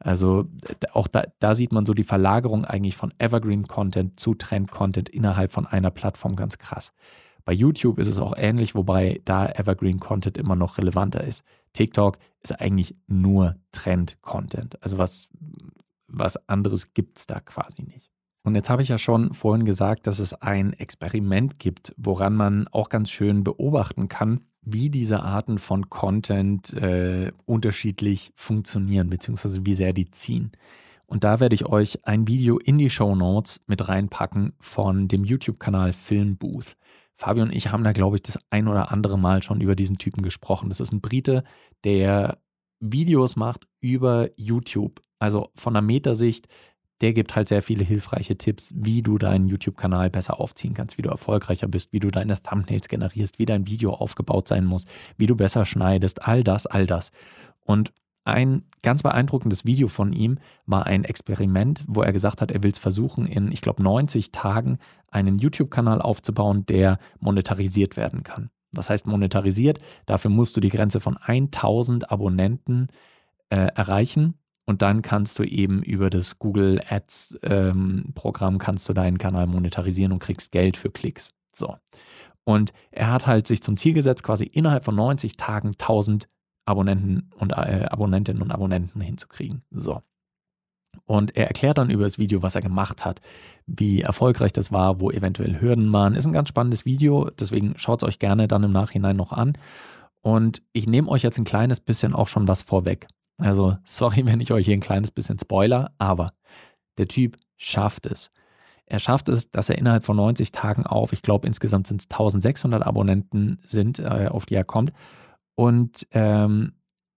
Also 0.00 0.46
auch 0.92 1.08
da, 1.08 1.24
da 1.40 1.54
sieht 1.54 1.72
man 1.72 1.84
so 1.84 1.92
die 1.92 2.04
Verlagerung 2.04 2.64
eigentlich 2.64 2.96
von 2.96 3.12
Evergreen 3.18 3.68
Content 3.68 4.18
zu 4.18 4.34
Trend 4.34 4.70
Content 4.70 5.10
innerhalb 5.10 5.52
von 5.52 5.66
einer 5.66 5.90
Plattform 5.90 6.36
ganz 6.36 6.58
krass. 6.58 6.92
Bei 7.50 7.56
YouTube 7.56 7.98
ist 7.98 8.06
es 8.06 8.20
auch 8.20 8.34
ähnlich, 8.36 8.76
wobei 8.76 9.22
da 9.24 9.44
Evergreen 9.44 9.98
Content 9.98 10.38
immer 10.38 10.54
noch 10.54 10.78
relevanter 10.78 11.24
ist. 11.24 11.42
TikTok 11.72 12.16
ist 12.44 12.60
eigentlich 12.60 12.94
nur 13.08 13.56
Trend-Content. 13.72 14.80
Also 14.84 14.98
was, 14.98 15.26
was 16.06 16.48
anderes 16.48 16.94
gibt 16.94 17.18
es 17.18 17.26
da 17.26 17.40
quasi 17.40 17.82
nicht. 17.82 18.12
Und 18.44 18.54
jetzt 18.54 18.70
habe 18.70 18.82
ich 18.82 18.88
ja 18.88 18.98
schon 18.98 19.34
vorhin 19.34 19.64
gesagt, 19.64 20.06
dass 20.06 20.20
es 20.20 20.32
ein 20.32 20.74
Experiment 20.74 21.58
gibt, 21.58 21.92
woran 21.96 22.36
man 22.36 22.68
auch 22.68 22.88
ganz 22.88 23.10
schön 23.10 23.42
beobachten 23.42 24.06
kann, 24.06 24.42
wie 24.62 24.88
diese 24.88 25.24
Arten 25.24 25.58
von 25.58 25.90
Content 25.90 26.72
äh, 26.74 27.32
unterschiedlich 27.46 28.30
funktionieren, 28.36 29.10
beziehungsweise 29.10 29.66
wie 29.66 29.74
sehr 29.74 29.92
die 29.92 30.08
ziehen. 30.12 30.52
Und 31.06 31.24
da 31.24 31.40
werde 31.40 31.56
ich 31.56 31.66
euch 31.66 32.06
ein 32.06 32.28
Video 32.28 32.58
in 32.58 32.78
die 32.78 32.90
Show 32.90 33.16
Notes 33.16 33.60
mit 33.66 33.88
reinpacken 33.88 34.52
von 34.60 35.08
dem 35.08 35.24
YouTube-Kanal 35.24 35.92
Filmbooth. 35.92 36.76
Fabio 37.20 37.42
und 37.42 37.52
ich 37.52 37.70
haben 37.70 37.84
da, 37.84 37.92
glaube 37.92 38.16
ich, 38.16 38.22
das 38.22 38.38
ein 38.48 38.66
oder 38.66 38.90
andere 38.90 39.18
Mal 39.18 39.42
schon 39.42 39.60
über 39.60 39.76
diesen 39.76 39.98
Typen 39.98 40.22
gesprochen. 40.22 40.70
Das 40.70 40.80
ist 40.80 40.90
ein 40.90 41.02
Brite, 41.02 41.44
der 41.84 42.38
Videos 42.80 43.36
macht 43.36 43.68
über 43.80 44.30
YouTube 44.36 45.02
Also 45.18 45.50
von 45.54 45.74
der 45.74 45.82
Metasicht, 45.82 46.48
der 47.02 47.12
gibt 47.12 47.36
halt 47.36 47.48
sehr 47.48 47.60
viele 47.60 47.84
hilfreiche 47.84 48.38
Tipps, 48.38 48.72
wie 48.74 49.02
du 49.02 49.18
deinen 49.18 49.48
YouTube-Kanal 49.48 50.08
besser 50.08 50.40
aufziehen 50.40 50.72
kannst, 50.72 50.96
wie 50.96 51.02
du 51.02 51.10
erfolgreicher 51.10 51.68
bist, 51.68 51.92
wie 51.92 52.00
du 52.00 52.10
deine 52.10 52.42
Thumbnails 52.42 52.88
generierst, 52.88 53.38
wie 53.38 53.44
dein 53.44 53.66
Video 53.66 53.90
aufgebaut 53.92 54.48
sein 54.48 54.64
muss, 54.64 54.86
wie 55.18 55.26
du 55.26 55.36
besser 55.36 55.66
schneidest, 55.66 56.26
all 56.26 56.42
das, 56.42 56.66
all 56.66 56.86
das. 56.86 57.12
Und 57.60 57.92
ein 58.24 58.64
ganz 58.82 59.02
beeindruckendes 59.02 59.64
Video 59.64 59.88
von 59.88 60.12
ihm 60.12 60.38
war 60.66 60.86
ein 60.86 61.04
Experiment, 61.04 61.84
wo 61.86 62.02
er 62.02 62.12
gesagt 62.12 62.40
hat, 62.40 62.50
er 62.50 62.62
will 62.62 62.70
es 62.70 62.78
versuchen, 62.78 63.26
in, 63.26 63.52
ich 63.52 63.60
glaube, 63.60 63.82
90 63.82 64.32
Tagen 64.32 64.78
einen 65.10 65.38
YouTube-Kanal 65.38 66.00
aufzubauen, 66.00 66.66
der 66.66 66.98
monetarisiert 67.18 67.96
werden 67.96 68.22
kann. 68.22 68.50
Was 68.72 68.90
heißt 68.90 69.06
monetarisiert? 69.06 69.78
Dafür 70.06 70.30
musst 70.30 70.56
du 70.56 70.60
die 70.60 70.68
Grenze 70.68 71.00
von 71.00 71.16
1000 71.16 72.10
Abonnenten 72.10 72.88
äh, 73.50 73.66
erreichen 73.74 74.34
und 74.66 74.82
dann 74.82 75.02
kannst 75.02 75.38
du 75.38 75.42
eben 75.42 75.82
über 75.82 76.10
das 76.10 76.38
Google 76.38 76.80
Ads 76.88 77.40
ähm, 77.42 78.12
Programm 78.14 78.58
kannst 78.58 78.88
du 78.88 78.92
deinen 78.92 79.18
Kanal 79.18 79.48
monetarisieren 79.48 80.12
und 80.12 80.20
kriegst 80.20 80.52
Geld 80.52 80.76
für 80.76 80.90
Klicks. 80.90 81.34
So. 81.52 81.76
Und 82.44 82.72
er 82.92 83.10
hat 83.10 83.26
halt 83.26 83.46
sich 83.48 83.62
zum 83.62 83.76
Ziel 83.76 83.94
gesetzt, 83.94 84.22
quasi 84.22 84.44
innerhalb 84.44 84.84
von 84.84 84.94
90 84.94 85.36
Tagen 85.36 85.68
1000 85.70 86.28
Abonnenten 86.70 87.30
und 87.36 87.52
äh, 87.52 87.86
Abonnentinnen 87.90 88.42
und 88.42 88.50
Abonnenten 88.50 89.00
hinzukriegen. 89.00 89.62
So. 89.70 90.02
Und 91.04 91.36
er 91.36 91.46
erklärt 91.46 91.78
dann 91.78 91.90
über 91.90 92.04
das 92.04 92.18
Video, 92.18 92.42
was 92.42 92.54
er 92.54 92.60
gemacht 92.60 93.04
hat, 93.04 93.20
wie 93.66 94.02
erfolgreich 94.02 94.52
das 94.52 94.72
war, 94.72 95.00
wo 95.00 95.10
eventuell 95.10 95.60
Hürden 95.60 95.92
waren. 95.92 96.14
Ist 96.14 96.26
ein 96.26 96.32
ganz 96.32 96.48
spannendes 96.48 96.84
Video, 96.84 97.30
deswegen 97.30 97.74
schaut 97.76 98.02
es 98.02 98.08
euch 98.08 98.18
gerne 98.18 98.48
dann 98.48 98.64
im 98.64 98.72
Nachhinein 98.72 99.16
noch 99.16 99.32
an. 99.32 99.52
Und 100.22 100.62
ich 100.72 100.86
nehme 100.86 101.08
euch 101.08 101.22
jetzt 101.22 101.38
ein 101.38 101.44
kleines 101.44 101.80
bisschen 101.80 102.14
auch 102.14 102.28
schon 102.28 102.48
was 102.48 102.62
vorweg. 102.62 103.08
Also, 103.38 103.76
sorry, 103.84 104.24
wenn 104.26 104.40
ich 104.40 104.52
euch 104.52 104.66
hier 104.66 104.76
ein 104.76 104.80
kleines 104.80 105.10
bisschen 105.10 105.38
spoiler, 105.38 105.92
aber 105.98 106.32
der 106.98 107.08
Typ 107.08 107.36
schafft 107.56 108.06
es. 108.06 108.30
Er 108.86 108.98
schafft 108.98 109.28
es, 109.28 109.50
dass 109.50 109.70
er 109.70 109.78
innerhalb 109.78 110.04
von 110.04 110.16
90 110.16 110.50
Tagen 110.50 110.84
auf, 110.84 111.12
ich 111.12 111.22
glaube 111.22 111.46
insgesamt 111.46 111.86
sind 111.86 112.00
es 112.00 112.10
1600 112.10 112.84
Abonnenten 112.84 113.60
sind, 113.64 114.00
äh, 114.00 114.28
auf 114.28 114.46
die 114.46 114.56
er 114.56 114.64
kommt. 114.64 114.92
Und 115.60 116.06
ähm, 116.12 116.72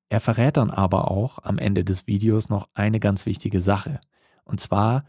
er 0.09 0.19
verrät 0.19 0.57
dann 0.57 0.69
aber 0.69 1.09
auch 1.09 1.39
am 1.43 1.57
Ende 1.57 1.85
des 1.85 2.07
Videos 2.07 2.49
noch 2.49 2.67
eine 2.73 2.99
ganz 2.99 3.25
wichtige 3.25 3.61
Sache. 3.61 4.01
Und 4.43 4.59
zwar 4.59 5.05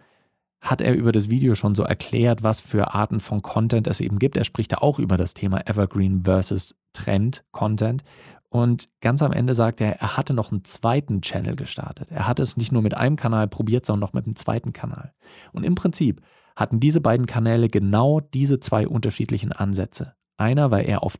hat 0.61 0.81
er 0.81 0.95
über 0.95 1.11
das 1.11 1.31
Video 1.31 1.57
schon 1.57 1.75
so 1.75 1.83
erklärt, 1.83 2.45
was 2.45 2.61
für 2.61 2.95
Arten 2.95 3.19
von 3.19 3.43
Content 3.43 3.88
es 3.88 4.00
eben 4.00 4.21
gibt. 4.21 4.37
Er 4.37 4.45
spricht 4.45 4.71
da 4.71 4.76
auch 4.76 5.00
über 5.00 5.17
das 5.17 5.35
Thema 5.35 5.67
Evergreen 5.67 6.23
versus 6.23 6.76
Trend 6.93 7.45
Content. 7.50 8.05
Und 8.50 8.88
ganz 9.00 9.21
am 9.21 9.33
Ende 9.33 9.55
sagt 9.55 9.81
er, 9.81 10.00
er 10.00 10.17
hatte 10.17 10.33
noch 10.33 10.53
einen 10.53 10.62
zweiten 10.62 11.21
Channel 11.21 11.57
gestartet. 11.57 12.12
Er 12.12 12.29
hat 12.29 12.38
es 12.38 12.57
nicht 12.57 12.71
nur 12.71 12.83
mit 12.83 12.97
einem 12.97 13.17
Kanal 13.17 13.49
probiert, 13.49 13.85
sondern 13.85 14.07
noch 14.07 14.14
mit 14.14 14.26
einem 14.26 14.37
zweiten 14.37 14.73
Kanal. 14.73 15.12
Und 15.53 15.64
im 15.64 15.75
Prinzip 15.75 16.23
hatten 16.55 16.79
diese 16.79 17.00
beiden 17.00 17.26
Kanäle 17.26 17.69
genau 17.69 18.21
diese 18.21 18.61
zwei 18.61 18.87
unterschiedlichen 18.87 19.50
Ansätze. 19.50 20.14
Einer 20.37 20.71
war 20.71 20.83
eher 20.83 21.03
auf 21.03 21.17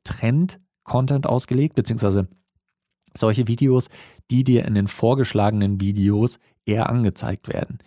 Trend-Content 0.85 1.27
ausgelegt, 1.27 1.75
beziehungsweise 1.75 2.29
solche 3.17 3.49
Videos, 3.49 3.89
die 4.31 4.45
dir 4.45 4.65
in 4.65 4.75
den 4.75 4.87
vorgeschlagenen 4.87 5.81
Videos 5.81 6.39
eher 6.67 6.89
angezeigt 6.89 7.49
werden. 7.49 7.79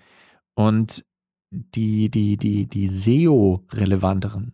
Und 0.56 1.06
die, 1.52 2.10
die, 2.10 2.38
die, 2.38 2.68
die 2.68 2.88
SEO-relevanteren 2.88 4.54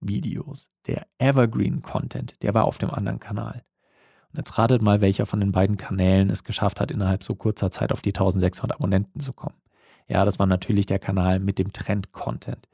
Videos, 0.00 0.68
der 0.86 1.06
Evergreen-Content, 1.18 2.42
der 2.42 2.54
war 2.54 2.64
auf 2.64 2.78
dem 2.78 2.90
anderen 2.90 3.20
Kanal. 3.20 3.64
Und 4.32 4.38
jetzt 4.38 4.58
ratet 4.58 4.82
mal, 4.82 5.00
welcher 5.00 5.26
von 5.26 5.40
den 5.40 5.52
beiden 5.52 5.76
Kanälen 5.76 6.28
es 6.30 6.44
geschafft 6.44 6.80
hat, 6.80 6.90
innerhalb 6.90 7.22
so 7.22 7.34
kurzer 7.34 7.70
Zeit 7.70 7.92
auf 7.92 8.02
die 8.02 8.10
1600 8.10 8.78
Abonnenten 8.78 9.20
zu 9.20 9.32
kommen. 9.32 9.56
Ja, 10.06 10.24
das 10.24 10.38
war 10.38 10.46
natürlich 10.46 10.86
der 10.86 10.98
Kanal 10.98 11.40
mit 11.40 11.58
dem 11.58 11.72
Trend-Content. 11.72 12.68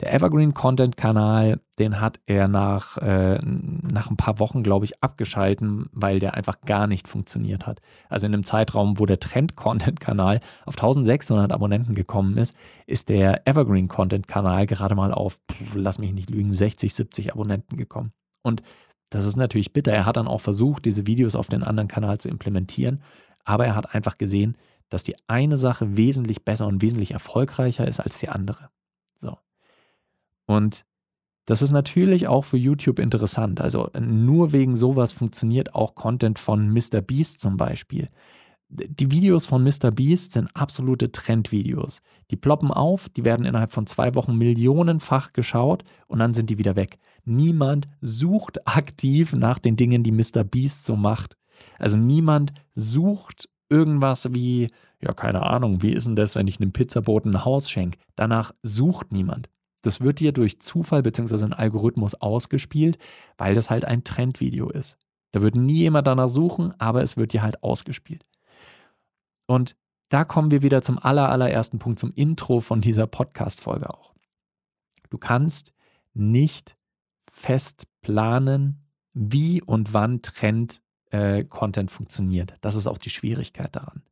Der 0.00 0.12
Evergreen 0.12 0.54
Content 0.54 0.96
Kanal, 0.96 1.60
den 1.78 2.00
hat 2.00 2.18
er 2.26 2.48
nach, 2.48 2.98
äh, 2.98 3.38
nach 3.42 4.10
ein 4.10 4.16
paar 4.16 4.40
Wochen, 4.40 4.62
glaube 4.62 4.84
ich, 4.84 5.02
abgeschalten, 5.02 5.88
weil 5.92 6.18
der 6.18 6.34
einfach 6.34 6.60
gar 6.62 6.86
nicht 6.86 7.06
funktioniert 7.06 7.66
hat. 7.66 7.80
Also 8.08 8.26
in 8.26 8.34
einem 8.34 8.44
Zeitraum, 8.44 8.98
wo 8.98 9.06
der 9.06 9.20
Trend 9.20 9.54
Content 9.54 10.00
Kanal 10.00 10.40
auf 10.66 10.74
1600 10.74 11.52
Abonnenten 11.52 11.94
gekommen 11.94 12.36
ist, 12.38 12.56
ist 12.86 13.08
der 13.08 13.46
Evergreen 13.46 13.88
Content 13.88 14.26
Kanal 14.26 14.66
gerade 14.66 14.96
mal 14.96 15.12
auf, 15.12 15.38
lass 15.74 15.98
mich 15.98 16.12
nicht 16.12 16.30
lügen, 16.30 16.52
60, 16.52 16.92
70 16.92 17.32
Abonnenten 17.32 17.76
gekommen. 17.76 18.12
Und 18.42 18.62
das 19.10 19.26
ist 19.26 19.36
natürlich 19.36 19.72
bitter. 19.72 19.92
Er 19.92 20.06
hat 20.06 20.16
dann 20.16 20.26
auch 20.26 20.40
versucht, 20.40 20.84
diese 20.84 21.06
Videos 21.06 21.36
auf 21.36 21.48
den 21.48 21.62
anderen 21.62 21.88
Kanal 21.88 22.18
zu 22.18 22.28
implementieren, 22.28 23.00
aber 23.44 23.64
er 23.64 23.76
hat 23.76 23.94
einfach 23.94 24.18
gesehen, 24.18 24.56
dass 24.88 25.04
die 25.04 25.14
eine 25.28 25.56
Sache 25.56 25.96
wesentlich 25.96 26.44
besser 26.44 26.66
und 26.66 26.82
wesentlich 26.82 27.12
erfolgreicher 27.12 27.86
ist 27.86 28.00
als 28.00 28.18
die 28.18 28.28
andere. 28.28 28.70
Und 30.46 30.84
das 31.46 31.60
ist 31.60 31.72
natürlich 31.72 32.26
auch 32.26 32.44
für 32.44 32.56
YouTube 32.56 32.98
interessant. 32.98 33.60
Also 33.60 33.90
nur 34.00 34.52
wegen 34.52 34.76
sowas 34.76 35.12
funktioniert 35.12 35.74
auch 35.74 35.94
Content 35.94 36.38
von 36.38 36.70
Mr. 36.70 37.02
Beast 37.02 37.40
zum 37.40 37.56
Beispiel. 37.56 38.08
Die 38.70 39.10
Videos 39.10 39.46
von 39.46 39.62
Mr. 39.62 39.90
Beast 39.90 40.32
sind 40.32 40.48
absolute 40.54 41.12
Trendvideos. 41.12 42.00
Die 42.30 42.36
ploppen 42.36 42.70
auf, 42.70 43.08
die 43.10 43.24
werden 43.24 43.44
innerhalb 43.44 43.72
von 43.72 43.86
zwei 43.86 44.14
Wochen 44.14 44.36
millionenfach 44.36 45.32
geschaut 45.32 45.84
und 46.06 46.18
dann 46.18 46.34
sind 46.34 46.48
die 46.50 46.58
wieder 46.58 46.74
weg. 46.74 46.98
Niemand 47.24 47.88
sucht 48.00 48.66
aktiv 48.66 49.34
nach 49.34 49.58
den 49.58 49.76
Dingen, 49.76 50.02
die 50.02 50.12
Mr. 50.12 50.44
Beast 50.44 50.86
so 50.86 50.96
macht. 50.96 51.36
Also 51.78 51.96
niemand 51.96 52.52
sucht 52.74 53.48
irgendwas 53.68 54.32
wie, 54.32 54.68
ja, 55.00 55.12
keine 55.12 55.42
Ahnung, 55.42 55.82
wie 55.82 55.92
ist 55.92 56.06
denn 56.06 56.16
das, 56.16 56.34
wenn 56.34 56.48
ich 56.48 56.58
einem 56.58 56.72
Pizzaboten 56.72 57.36
ein 57.36 57.44
Haus 57.44 57.70
schenke? 57.70 57.98
Danach 58.16 58.52
sucht 58.62 59.12
niemand. 59.12 59.48
Das 59.84 60.00
wird 60.00 60.18
dir 60.18 60.32
durch 60.32 60.60
Zufall 60.60 61.02
bzw. 61.02 61.44
ein 61.44 61.52
Algorithmus 61.52 62.14
ausgespielt, 62.14 62.98
weil 63.36 63.54
das 63.54 63.68
halt 63.68 63.84
ein 63.84 64.02
Trendvideo 64.02 64.70
ist. 64.70 64.96
Da 65.32 65.42
wird 65.42 65.56
nie 65.56 65.78
jemand 65.78 66.06
danach 66.06 66.28
suchen, 66.28 66.72
aber 66.78 67.02
es 67.02 67.16
wird 67.16 67.32
dir 67.32 67.42
halt 67.42 67.62
ausgespielt. 67.62 68.24
Und 69.46 69.76
da 70.08 70.24
kommen 70.24 70.50
wir 70.50 70.62
wieder 70.62 70.80
zum 70.80 70.98
aller, 70.98 71.28
allerersten 71.28 71.78
Punkt, 71.78 71.98
zum 71.98 72.12
Intro 72.14 72.60
von 72.60 72.80
dieser 72.80 73.06
Podcast-Folge 73.06 73.90
auch. 73.90 74.14
Du 75.10 75.18
kannst 75.18 75.74
nicht 76.14 76.76
fest 77.30 77.86
planen, 78.00 78.86
wie 79.12 79.60
und 79.60 79.92
wann 79.92 80.22
Trend-Content 80.22 81.90
äh, 81.90 81.92
funktioniert. 81.92 82.54
Das 82.62 82.74
ist 82.74 82.86
auch 82.86 82.98
die 82.98 83.10
Schwierigkeit 83.10 83.76
daran. 83.76 84.02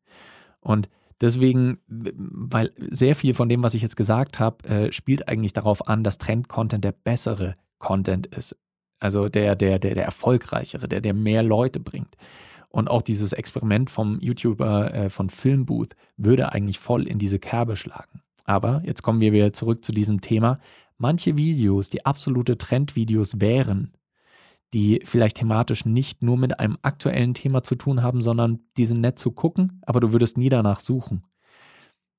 Und 0.61 0.91
Deswegen, 1.23 1.79
weil 1.87 2.73
sehr 2.91 3.15
viel 3.15 3.33
von 3.33 3.49
dem, 3.49 3.63
was 3.63 3.75
ich 3.75 3.83
jetzt 3.83 3.97
gesagt 3.97 4.41
habe, 4.41 4.69
äh, 4.69 4.93
spielt 4.93 5.29
eigentlich 5.29 5.53
darauf 5.53 5.87
an, 5.87 6.03
dass 6.03 6.19
Trend-Content 6.19 6.83
der 6.83 6.91
bessere 6.91 7.55
Content 7.79 8.27
ist. 8.27 8.57
Also 8.99 9.29
der, 9.29 9.55
der, 9.55 9.79
der, 9.79 9.95
der 9.95 10.05
erfolgreichere, 10.05 10.89
der, 10.89 11.01
der 11.01 11.15
mehr 11.15 11.45
Leute 11.45 11.79
bringt. 11.79 12.17
Und 12.71 12.91
auch 12.91 13.03
dieses 13.03 13.33
Experiment 13.33 13.89
vom 13.89 14.19
YouTuber 14.19 14.95
äh, 14.95 15.09
von 15.11 15.31
Filmbooth 15.31 15.95
würde 16.17 16.51
eigentlich 16.51 16.81
voll 16.81 17.07
in 17.07 17.21
diese 17.21 17.39
Kerbe 17.39 17.77
schlagen. 17.77 18.23
Aber 18.45 18.83
jetzt 18.85 19.03
kommen 19.03 19.21
wir 19.21 19.33
wieder 19.33 19.53
zurück 19.53 19.85
zu 19.85 19.93
diesem 19.93 20.23
Thema. 20.23 20.59
Manche 20.99 21.37
Videos, 21.37 21.89
die 21.89 22.05
absolute 22.05 22.59
Trendvideos 22.59 23.41
wären, 23.41 23.93
die 24.75 25.01
vielleicht 25.05 25.37
thematisch 25.37 25.85
nicht 25.85 26.23
nur 26.23 26.37
mit 26.37 26.59
einem 26.59 26.79
aktuellen 26.83 27.35
Thema 27.35 27.63
zu 27.63 27.75
tun 27.75 28.03
haben, 28.03 28.23
sondern 28.23 28.61
die 28.77 28.87
sind 28.87 29.01
nett 29.01 29.19
zu 29.19 29.33
gucken, 29.33 29.81
aber 29.83 30.01
du 30.01 30.13
würdest 30.13 30.39
nie 30.39 30.49
danach 30.49 30.81
suchen. 30.81 31.25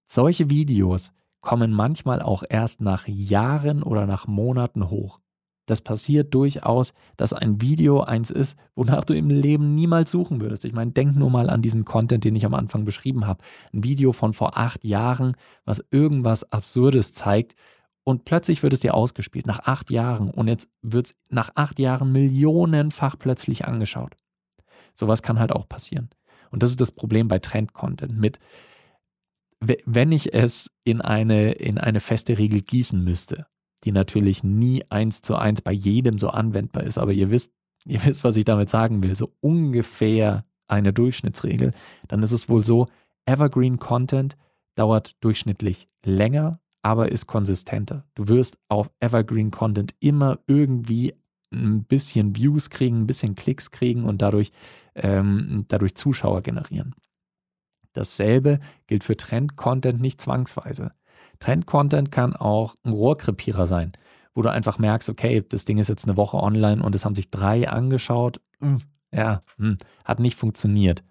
Solche 0.05 0.49
Videos 0.49 1.11
kommen 1.41 1.71
manchmal 1.71 2.21
auch 2.21 2.43
erst 2.47 2.81
nach 2.81 3.07
Jahren 3.07 3.83
oder 3.83 4.05
nach 4.05 4.27
Monaten 4.27 4.89
hoch. 4.89 5.19
Das 5.65 5.81
passiert 5.81 6.33
durchaus, 6.33 6.93
dass 7.15 7.31
ein 7.31 7.61
Video 7.61 8.01
eins 8.01 8.29
ist, 8.31 8.57
wonach 8.75 9.05
du 9.05 9.15
im 9.15 9.29
Leben 9.29 9.75
niemals 9.75 10.11
suchen 10.11 10.41
würdest. 10.41 10.65
Ich 10.65 10.73
meine, 10.73 10.91
denk 10.91 11.15
nur 11.15 11.29
mal 11.29 11.49
an 11.49 11.61
diesen 11.61 11.85
Content, 11.85 12.25
den 12.25 12.35
ich 12.35 12.45
am 12.45 12.53
Anfang 12.53 12.83
beschrieben 12.83 13.25
habe. 13.25 13.41
Ein 13.73 13.83
Video 13.83 14.11
von 14.11 14.33
vor 14.33 14.57
acht 14.57 14.83
Jahren, 14.83 15.35
was 15.63 15.83
irgendwas 15.89 16.51
Absurdes 16.51 17.13
zeigt, 17.13 17.55
und 18.03 18.25
plötzlich 18.25 18.63
wird 18.63 18.73
es 18.73 18.81
dir 18.81 18.93
ausgespielt, 18.93 19.47
nach 19.47 19.59
acht 19.59 19.89
Jahren. 19.89 20.29
Und 20.29 20.47
jetzt 20.47 20.69
wird 20.81 21.07
es 21.07 21.15
nach 21.29 21.51
acht 21.55 21.79
Jahren 21.79 22.11
millionenfach 22.11 23.17
plötzlich 23.17 23.65
angeschaut. 23.65 24.15
Sowas 24.93 25.23
kann 25.23 25.39
halt 25.39 25.51
auch 25.51 25.67
passieren. 25.67 26.09
Und 26.51 26.63
das 26.63 26.69
ist 26.69 26.81
das 26.81 26.91
Problem 26.91 27.27
bei 27.27 27.39
Trend-Content 27.39 28.17
mit, 28.17 28.39
wenn 29.59 30.11
ich 30.11 30.33
es 30.33 30.69
in 30.83 31.01
eine, 31.01 31.53
in 31.53 31.77
eine 31.77 32.01
feste 32.01 32.37
Regel 32.37 32.61
gießen 32.61 33.01
müsste, 33.01 33.47
die 33.85 33.93
natürlich 33.93 34.43
nie 34.43 34.83
eins 34.89 35.21
zu 35.21 35.35
eins 35.35 35.61
bei 35.61 35.71
jedem 35.71 36.17
so 36.17 36.29
anwendbar 36.29 36.83
ist, 36.83 36.97
aber 36.97 37.13
ihr 37.13 37.31
wisst, 37.31 37.53
ihr 37.85 38.03
wisst, 38.03 38.25
was 38.25 38.35
ich 38.35 38.43
damit 38.45 38.69
sagen 38.69 39.03
will, 39.03 39.15
so 39.15 39.31
ungefähr 39.39 40.45
eine 40.67 40.91
Durchschnittsregel, 40.91 41.73
dann 42.09 42.21
ist 42.23 42.33
es 42.33 42.49
wohl 42.49 42.65
so, 42.65 42.87
Evergreen 43.25 43.79
Content 43.79 44.35
dauert 44.75 45.15
durchschnittlich 45.21 45.87
länger 46.03 46.59
aber 46.83 47.11
ist 47.11 47.25
konsistenter. 47.25 48.05
Du 48.13 48.27
wirst 48.27 48.57
auf 48.69 48.91
Evergreen 48.99 49.49
Content 49.49 49.95
immer 49.99 50.39
irgendwie 50.45 51.15
ein 51.51 51.83
bisschen 51.85 52.35
Views 52.35 52.69
kriegen, 52.69 53.01
ein 53.01 53.07
bisschen 53.07 53.35
Klicks 53.35 53.71
kriegen 53.71 54.03
und 54.03 54.21
dadurch, 54.21 54.51
ähm, 54.95 55.65
dadurch 55.69 55.95
Zuschauer 55.95 56.41
generieren. 56.41 56.93
Dasselbe 57.93 58.59
gilt 58.87 59.03
für 59.03 59.15
Trend-Content 59.15 60.01
nicht 60.01 60.19
zwangsweise. 60.19 60.91
Trend-Content 61.39 62.11
kann 62.11 62.35
auch 62.35 62.75
ein 62.83 62.91
Rohrkrepierer 62.91 63.65
sein, 63.65 63.93
wo 64.33 64.41
du 64.41 64.51
einfach 64.51 64.77
merkst, 64.77 65.09
okay, 65.09 65.43
das 65.47 65.65
Ding 65.65 65.77
ist 65.77 65.89
jetzt 65.89 66.05
eine 66.05 66.17
Woche 66.17 66.37
online 66.37 66.83
und 66.83 66.95
es 66.95 67.05
haben 67.05 67.15
sich 67.15 67.29
drei 67.29 67.69
angeschaut. 67.69 68.41
Hm, 68.59 68.81
ja, 69.11 69.43
hm, 69.57 69.77
hat 70.03 70.19
nicht 70.19 70.35
funktioniert. 70.35 71.03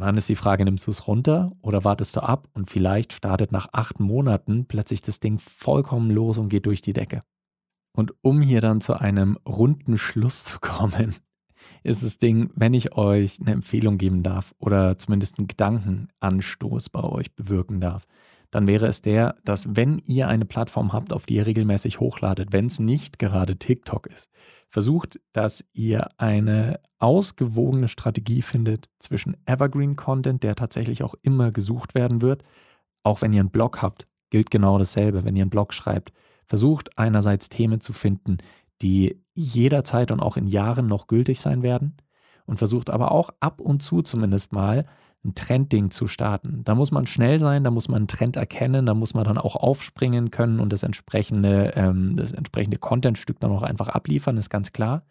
Und 0.00 0.06
dann 0.06 0.16
ist 0.16 0.30
die 0.30 0.34
Frage, 0.34 0.64
nimmst 0.64 0.86
du 0.86 0.92
es 0.92 1.06
runter 1.06 1.52
oder 1.60 1.84
wartest 1.84 2.16
du 2.16 2.22
ab 2.22 2.48
und 2.54 2.70
vielleicht 2.70 3.12
startet 3.12 3.52
nach 3.52 3.68
acht 3.72 4.00
Monaten 4.00 4.64
plötzlich 4.64 5.02
das 5.02 5.20
Ding 5.20 5.38
vollkommen 5.38 6.10
los 6.10 6.38
und 6.38 6.48
geht 6.48 6.64
durch 6.64 6.80
die 6.80 6.94
Decke. 6.94 7.22
Und 7.92 8.14
um 8.22 8.40
hier 8.40 8.62
dann 8.62 8.80
zu 8.80 8.94
einem 8.94 9.36
runden 9.46 9.98
Schluss 9.98 10.42
zu 10.44 10.58
kommen, 10.58 11.16
ist 11.82 12.02
das 12.02 12.16
Ding, 12.16 12.50
wenn 12.54 12.72
ich 12.72 12.96
euch 12.96 13.42
eine 13.42 13.50
Empfehlung 13.50 13.98
geben 13.98 14.22
darf 14.22 14.54
oder 14.58 14.96
zumindest 14.96 15.38
einen 15.38 15.48
Gedankenanstoß 15.48 16.88
bei 16.88 17.02
euch 17.02 17.36
bewirken 17.36 17.82
darf, 17.82 18.06
dann 18.50 18.66
wäre 18.66 18.86
es 18.86 19.02
der, 19.02 19.36
dass 19.44 19.76
wenn 19.76 19.98
ihr 19.98 20.28
eine 20.28 20.44
Plattform 20.44 20.92
habt, 20.92 21.12
auf 21.12 21.26
die 21.26 21.34
ihr 21.34 21.46
regelmäßig 21.46 22.00
hochladet, 22.00 22.52
wenn 22.52 22.66
es 22.66 22.80
nicht 22.80 23.18
gerade 23.18 23.56
TikTok 23.56 24.06
ist, 24.06 24.30
versucht, 24.68 25.20
dass 25.32 25.64
ihr 25.72 26.08
eine 26.18 26.80
ausgewogene 26.98 27.88
Strategie 27.88 28.42
findet 28.42 28.88
zwischen 28.98 29.36
Evergreen 29.46 29.96
Content, 29.96 30.42
der 30.42 30.54
tatsächlich 30.54 31.02
auch 31.02 31.14
immer 31.22 31.50
gesucht 31.50 31.94
werden 31.94 32.22
wird, 32.22 32.42
auch 33.02 33.22
wenn 33.22 33.32
ihr 33.32 33.40
einen 33.40 33.50
Blog 33.50 33.82
habt, 33.82 34.06
gilt 34.30 34.50
genau 34.50 34.78
dasselbe, 34.78 35.24
wenn 35.24 35.36
ihr 35.36 35.42
einen 35.42 35.50
Blog 35.50 35.74
schreibt. 35.74 36.12
Versucht 36.46 36.98
einerseits 36.98 37.48
Themen 37.48 37.80
zu 37.80 37.92
finden, 37.92 38.38
die 38.82 39.22
jederzeit 39.34 40.10
und 40.10 40.20
auch 40.20 40.36
in 40.36 40.46
Jahren 40.46 40.86
noch 40.86 41.06
gültig 41.06 41.40
sein 41.40 41.62
werden 41.62 41.96
und 42.46 42.58
versucht 42.58 42.90
aber 42.90 43.12
auch 43.12 43.30
ab 43.40 43.60
und 43.60 43.82
zu 43.82 44.02
zumindest 44.02 44.52
mal 44.52 44.86
ein 45.24 45.34
Trendding 45.34 45.90
zu 45.90 46.06
starten. 46.06 46.62
Da 46.64 46.74
muss 46.74 46.92
man 46.92 47.06
schnell 47.06 47.38
sein, 47.38 47.62
da 47.64 47.70
muss 47.70 47.88
man 47.88 47.98
einen 47.98 48.08
Trend 48.08 48.36
erkennen, 48.36 48.86
da 48.86 48.94
muss 48.94 49.12
man 49.14 49.24
dann 49.24 49.38
auch 49.38 49.56
aufspringen 49.56 50.30
können 50.30 50.60
und 50.60 50.72
das 50.72 50.82
entsprechende, 50.82 51.72
ähm, 51.76 52.16
das 52.16 52.32
entsprechende 52.32 52.78
Contentstück 52.78 53.38
dann 53.40 53.52
auch 53.52 53.62
einfach 53.62 53.88
abliefern, 53.88 54.38
ist 54.38 54.50
ganz 54.50 54.72
klar. 54.72 55.02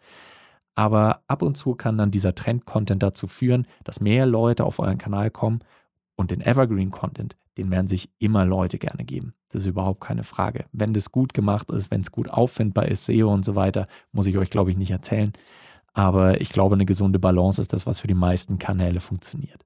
Aber 0.74 1.22
ab 1.26 1.42
und 1.42 1.56
zu 1.56 1.74
kann 1.74 1.98
dann 1.98 2.10
dieser 2.10 2.34
Trend-Content 2.34 3.02
dazu 3.02 3.26
führen, 3.26 3.66
dass 3.84 4.00
mehr 4.00 4.26
Leute 4.26 4.64
auf 4.64 4.78
euren 4.78 4.98
Kanal 4.98 5.30
kommen 5.30 5.60
und 6.16 6.30
den 6.30 6.40
Evergreen-Content, 6.40 7.36
den 7.56 7.70
werden 7.70 7.86
sich 7.86 8.10
immer 8.18 8.44
Leute 8.44 8.78
gerne 8.78 9.04
geben. 9.04 9.34
Das 9.50 9.62
ist 9.62 9.66
überhaupt 9.66 10.00
keine 10.00 10.24
Frage. 10.24 10.64
Wenn 10.72 10.92
das 10.92 11.12
gut 11.12 11.34
gemacht 11.34 11.70
ist, 11.70 11.90
wenn 11.90 12.00
es 12.00 12.12
gut 12.12 12.30
auffindbar 12.30 12.88
ist, 12.88 13.04
SEO 13.04 13.32
und 13.32 13.44
so 13.44 13.54
weiter, 13.54 13.86
muss 14.12 14.26
ich 14.26 14.38
euch, 14.38 14.50
glaube 14.50 14.70
ich, 14.70 14.76
nicht 14.76 14.90
erzählen. 14.90 15.32
Aber 15.92 16.40
ich 16.40 16.50
glaube, 16.50 16.76
eine 16.76 16.86
gesunde 16.86 17.18
Balance 17.18 17.60
ist 17.60 17.72
das, 17.72 17.86
was 17.86 18.00
für 18.00 18.06
die 18.06 18.14
meisten 18.14 18.58
Kanäle 18.58 19.00
funktioniert. 19.00 19.64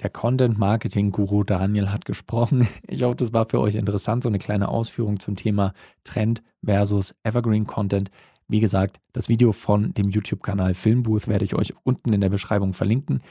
Der 0.00 0.10
Content-Marketing-Guru 0.10 1.42
Daniel 1.42 1.90
hat 1.90 2.04
gesprochen. 2.04 2.68
Ich 2.86 3.02
hoffe, 3.02 3.16
das 3.16 3.32
war 3.32 3.46
für 3.46 3.60
euch 3.60 3.74
interessant, 3.74 4.22
so 4.22 4.28
eine 4.28 4.38
kleine 4.38 4.68
Ausführung 4.68 5.18
zum 5.18 5.36
Thema 5.36 5.72
Trend 6.04 6.42
versus 6.64 7.14
Evergreen 7.24 7.66
Content. 7.66 8.10
Wie 8.46 8.60
gesagt, 8.60 9.00
das 9.12 9.28
Video 9.28 9.52
von 9.52 9.92
dem 9.94 10.08
YouTube-Kanal 10.08 10.74
Filmbooth 10.74 11.28
werde 11.28 11.44
ich 11.44 11.54
euch 11.54 11.74
unten 11.84 12.12
in 12.12 12.20
der 12.20 12.30
Beschreibung 12.30 12.72
verlinken. 12.72 13.22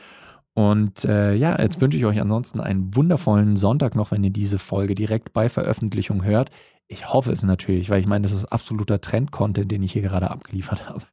Und 0.54 1.06
äh, 1.06 1.34
ja, 1.36 1.60
jetzt 1.60 1.82
wünsche 1.82 1.98
ich 1.98 2.06
euch 2.06 2.20
ansonsten 2.20 2.60
einen 2.60 2.96
wundervollen 2.96 3.58
Sonntag 3.58 3.96
noch, 3.96 4.12
wenn 4.12 4.24
ihr 4.24 4.32
diese 4.32 4.58
Folge 4.58 4.96
direkt 4.96 5.34
bei 5.34 5.50
Veröffentlichung 5.50 6.24
hört. 6.24 6.50
Ich 6.88 7.12
hoffe 7.14 7.32
es 7.32 7.44
natürlich, 7.44 7.90
weil 7.90 8.00
ich 8.00 8.08
meine, 8.08 8.24
das 8.24 8.32
ist 8.32 8.46
absoluter 8.46 9.00
Trend-Content, 9.00 9.72
den 9.72 9.84
ich 9.84 9.94
hier 9.94 10.02
gerade 10.02 10.30
abgeliefert 10.30 10.90
habe. 10.90 11.04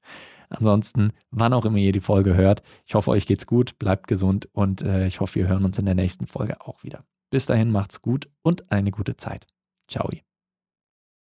Ansonsten, 0.48 1.12
wann 1.30 1.52
auch 1.52 1.64
immer 1.64 1.78
ihr 1.78 1.92
die 1.92 2.00
Folge 2.00 2.34
hört, 2.34 2.62
ich 2.86 2.94
hoffe, 2.94 3.10
euch 3.10 3.26
geht's 3.26 3.46
gut, 3.46 3.78
bleibt 3.78 4.06
gesund 4.08 4.48
und 4.52 4.82
äh, 4.82 5.06
ich 5.06 5.20
hoffe, 5.20 5.36
wir 5.36 5.48
hören 5.48 5.64
uns 5.64 5.78
in 5.78 5.86
der 5.86 5.94
nächsten 5.94 6.26
Folge 6.26 6.60
auch 6.60 6.82
wieder. 6.84 7.04
Bis 7.30 7.46
dahin 7.46 7.70
macht's 7.70 8.00
gut 8.02 8.28
und 8.42 8.70
eine 8.70 8.90
gute 8.90 9.16
Zeit. 9.16 9.46
Ciao. 9.88 10.08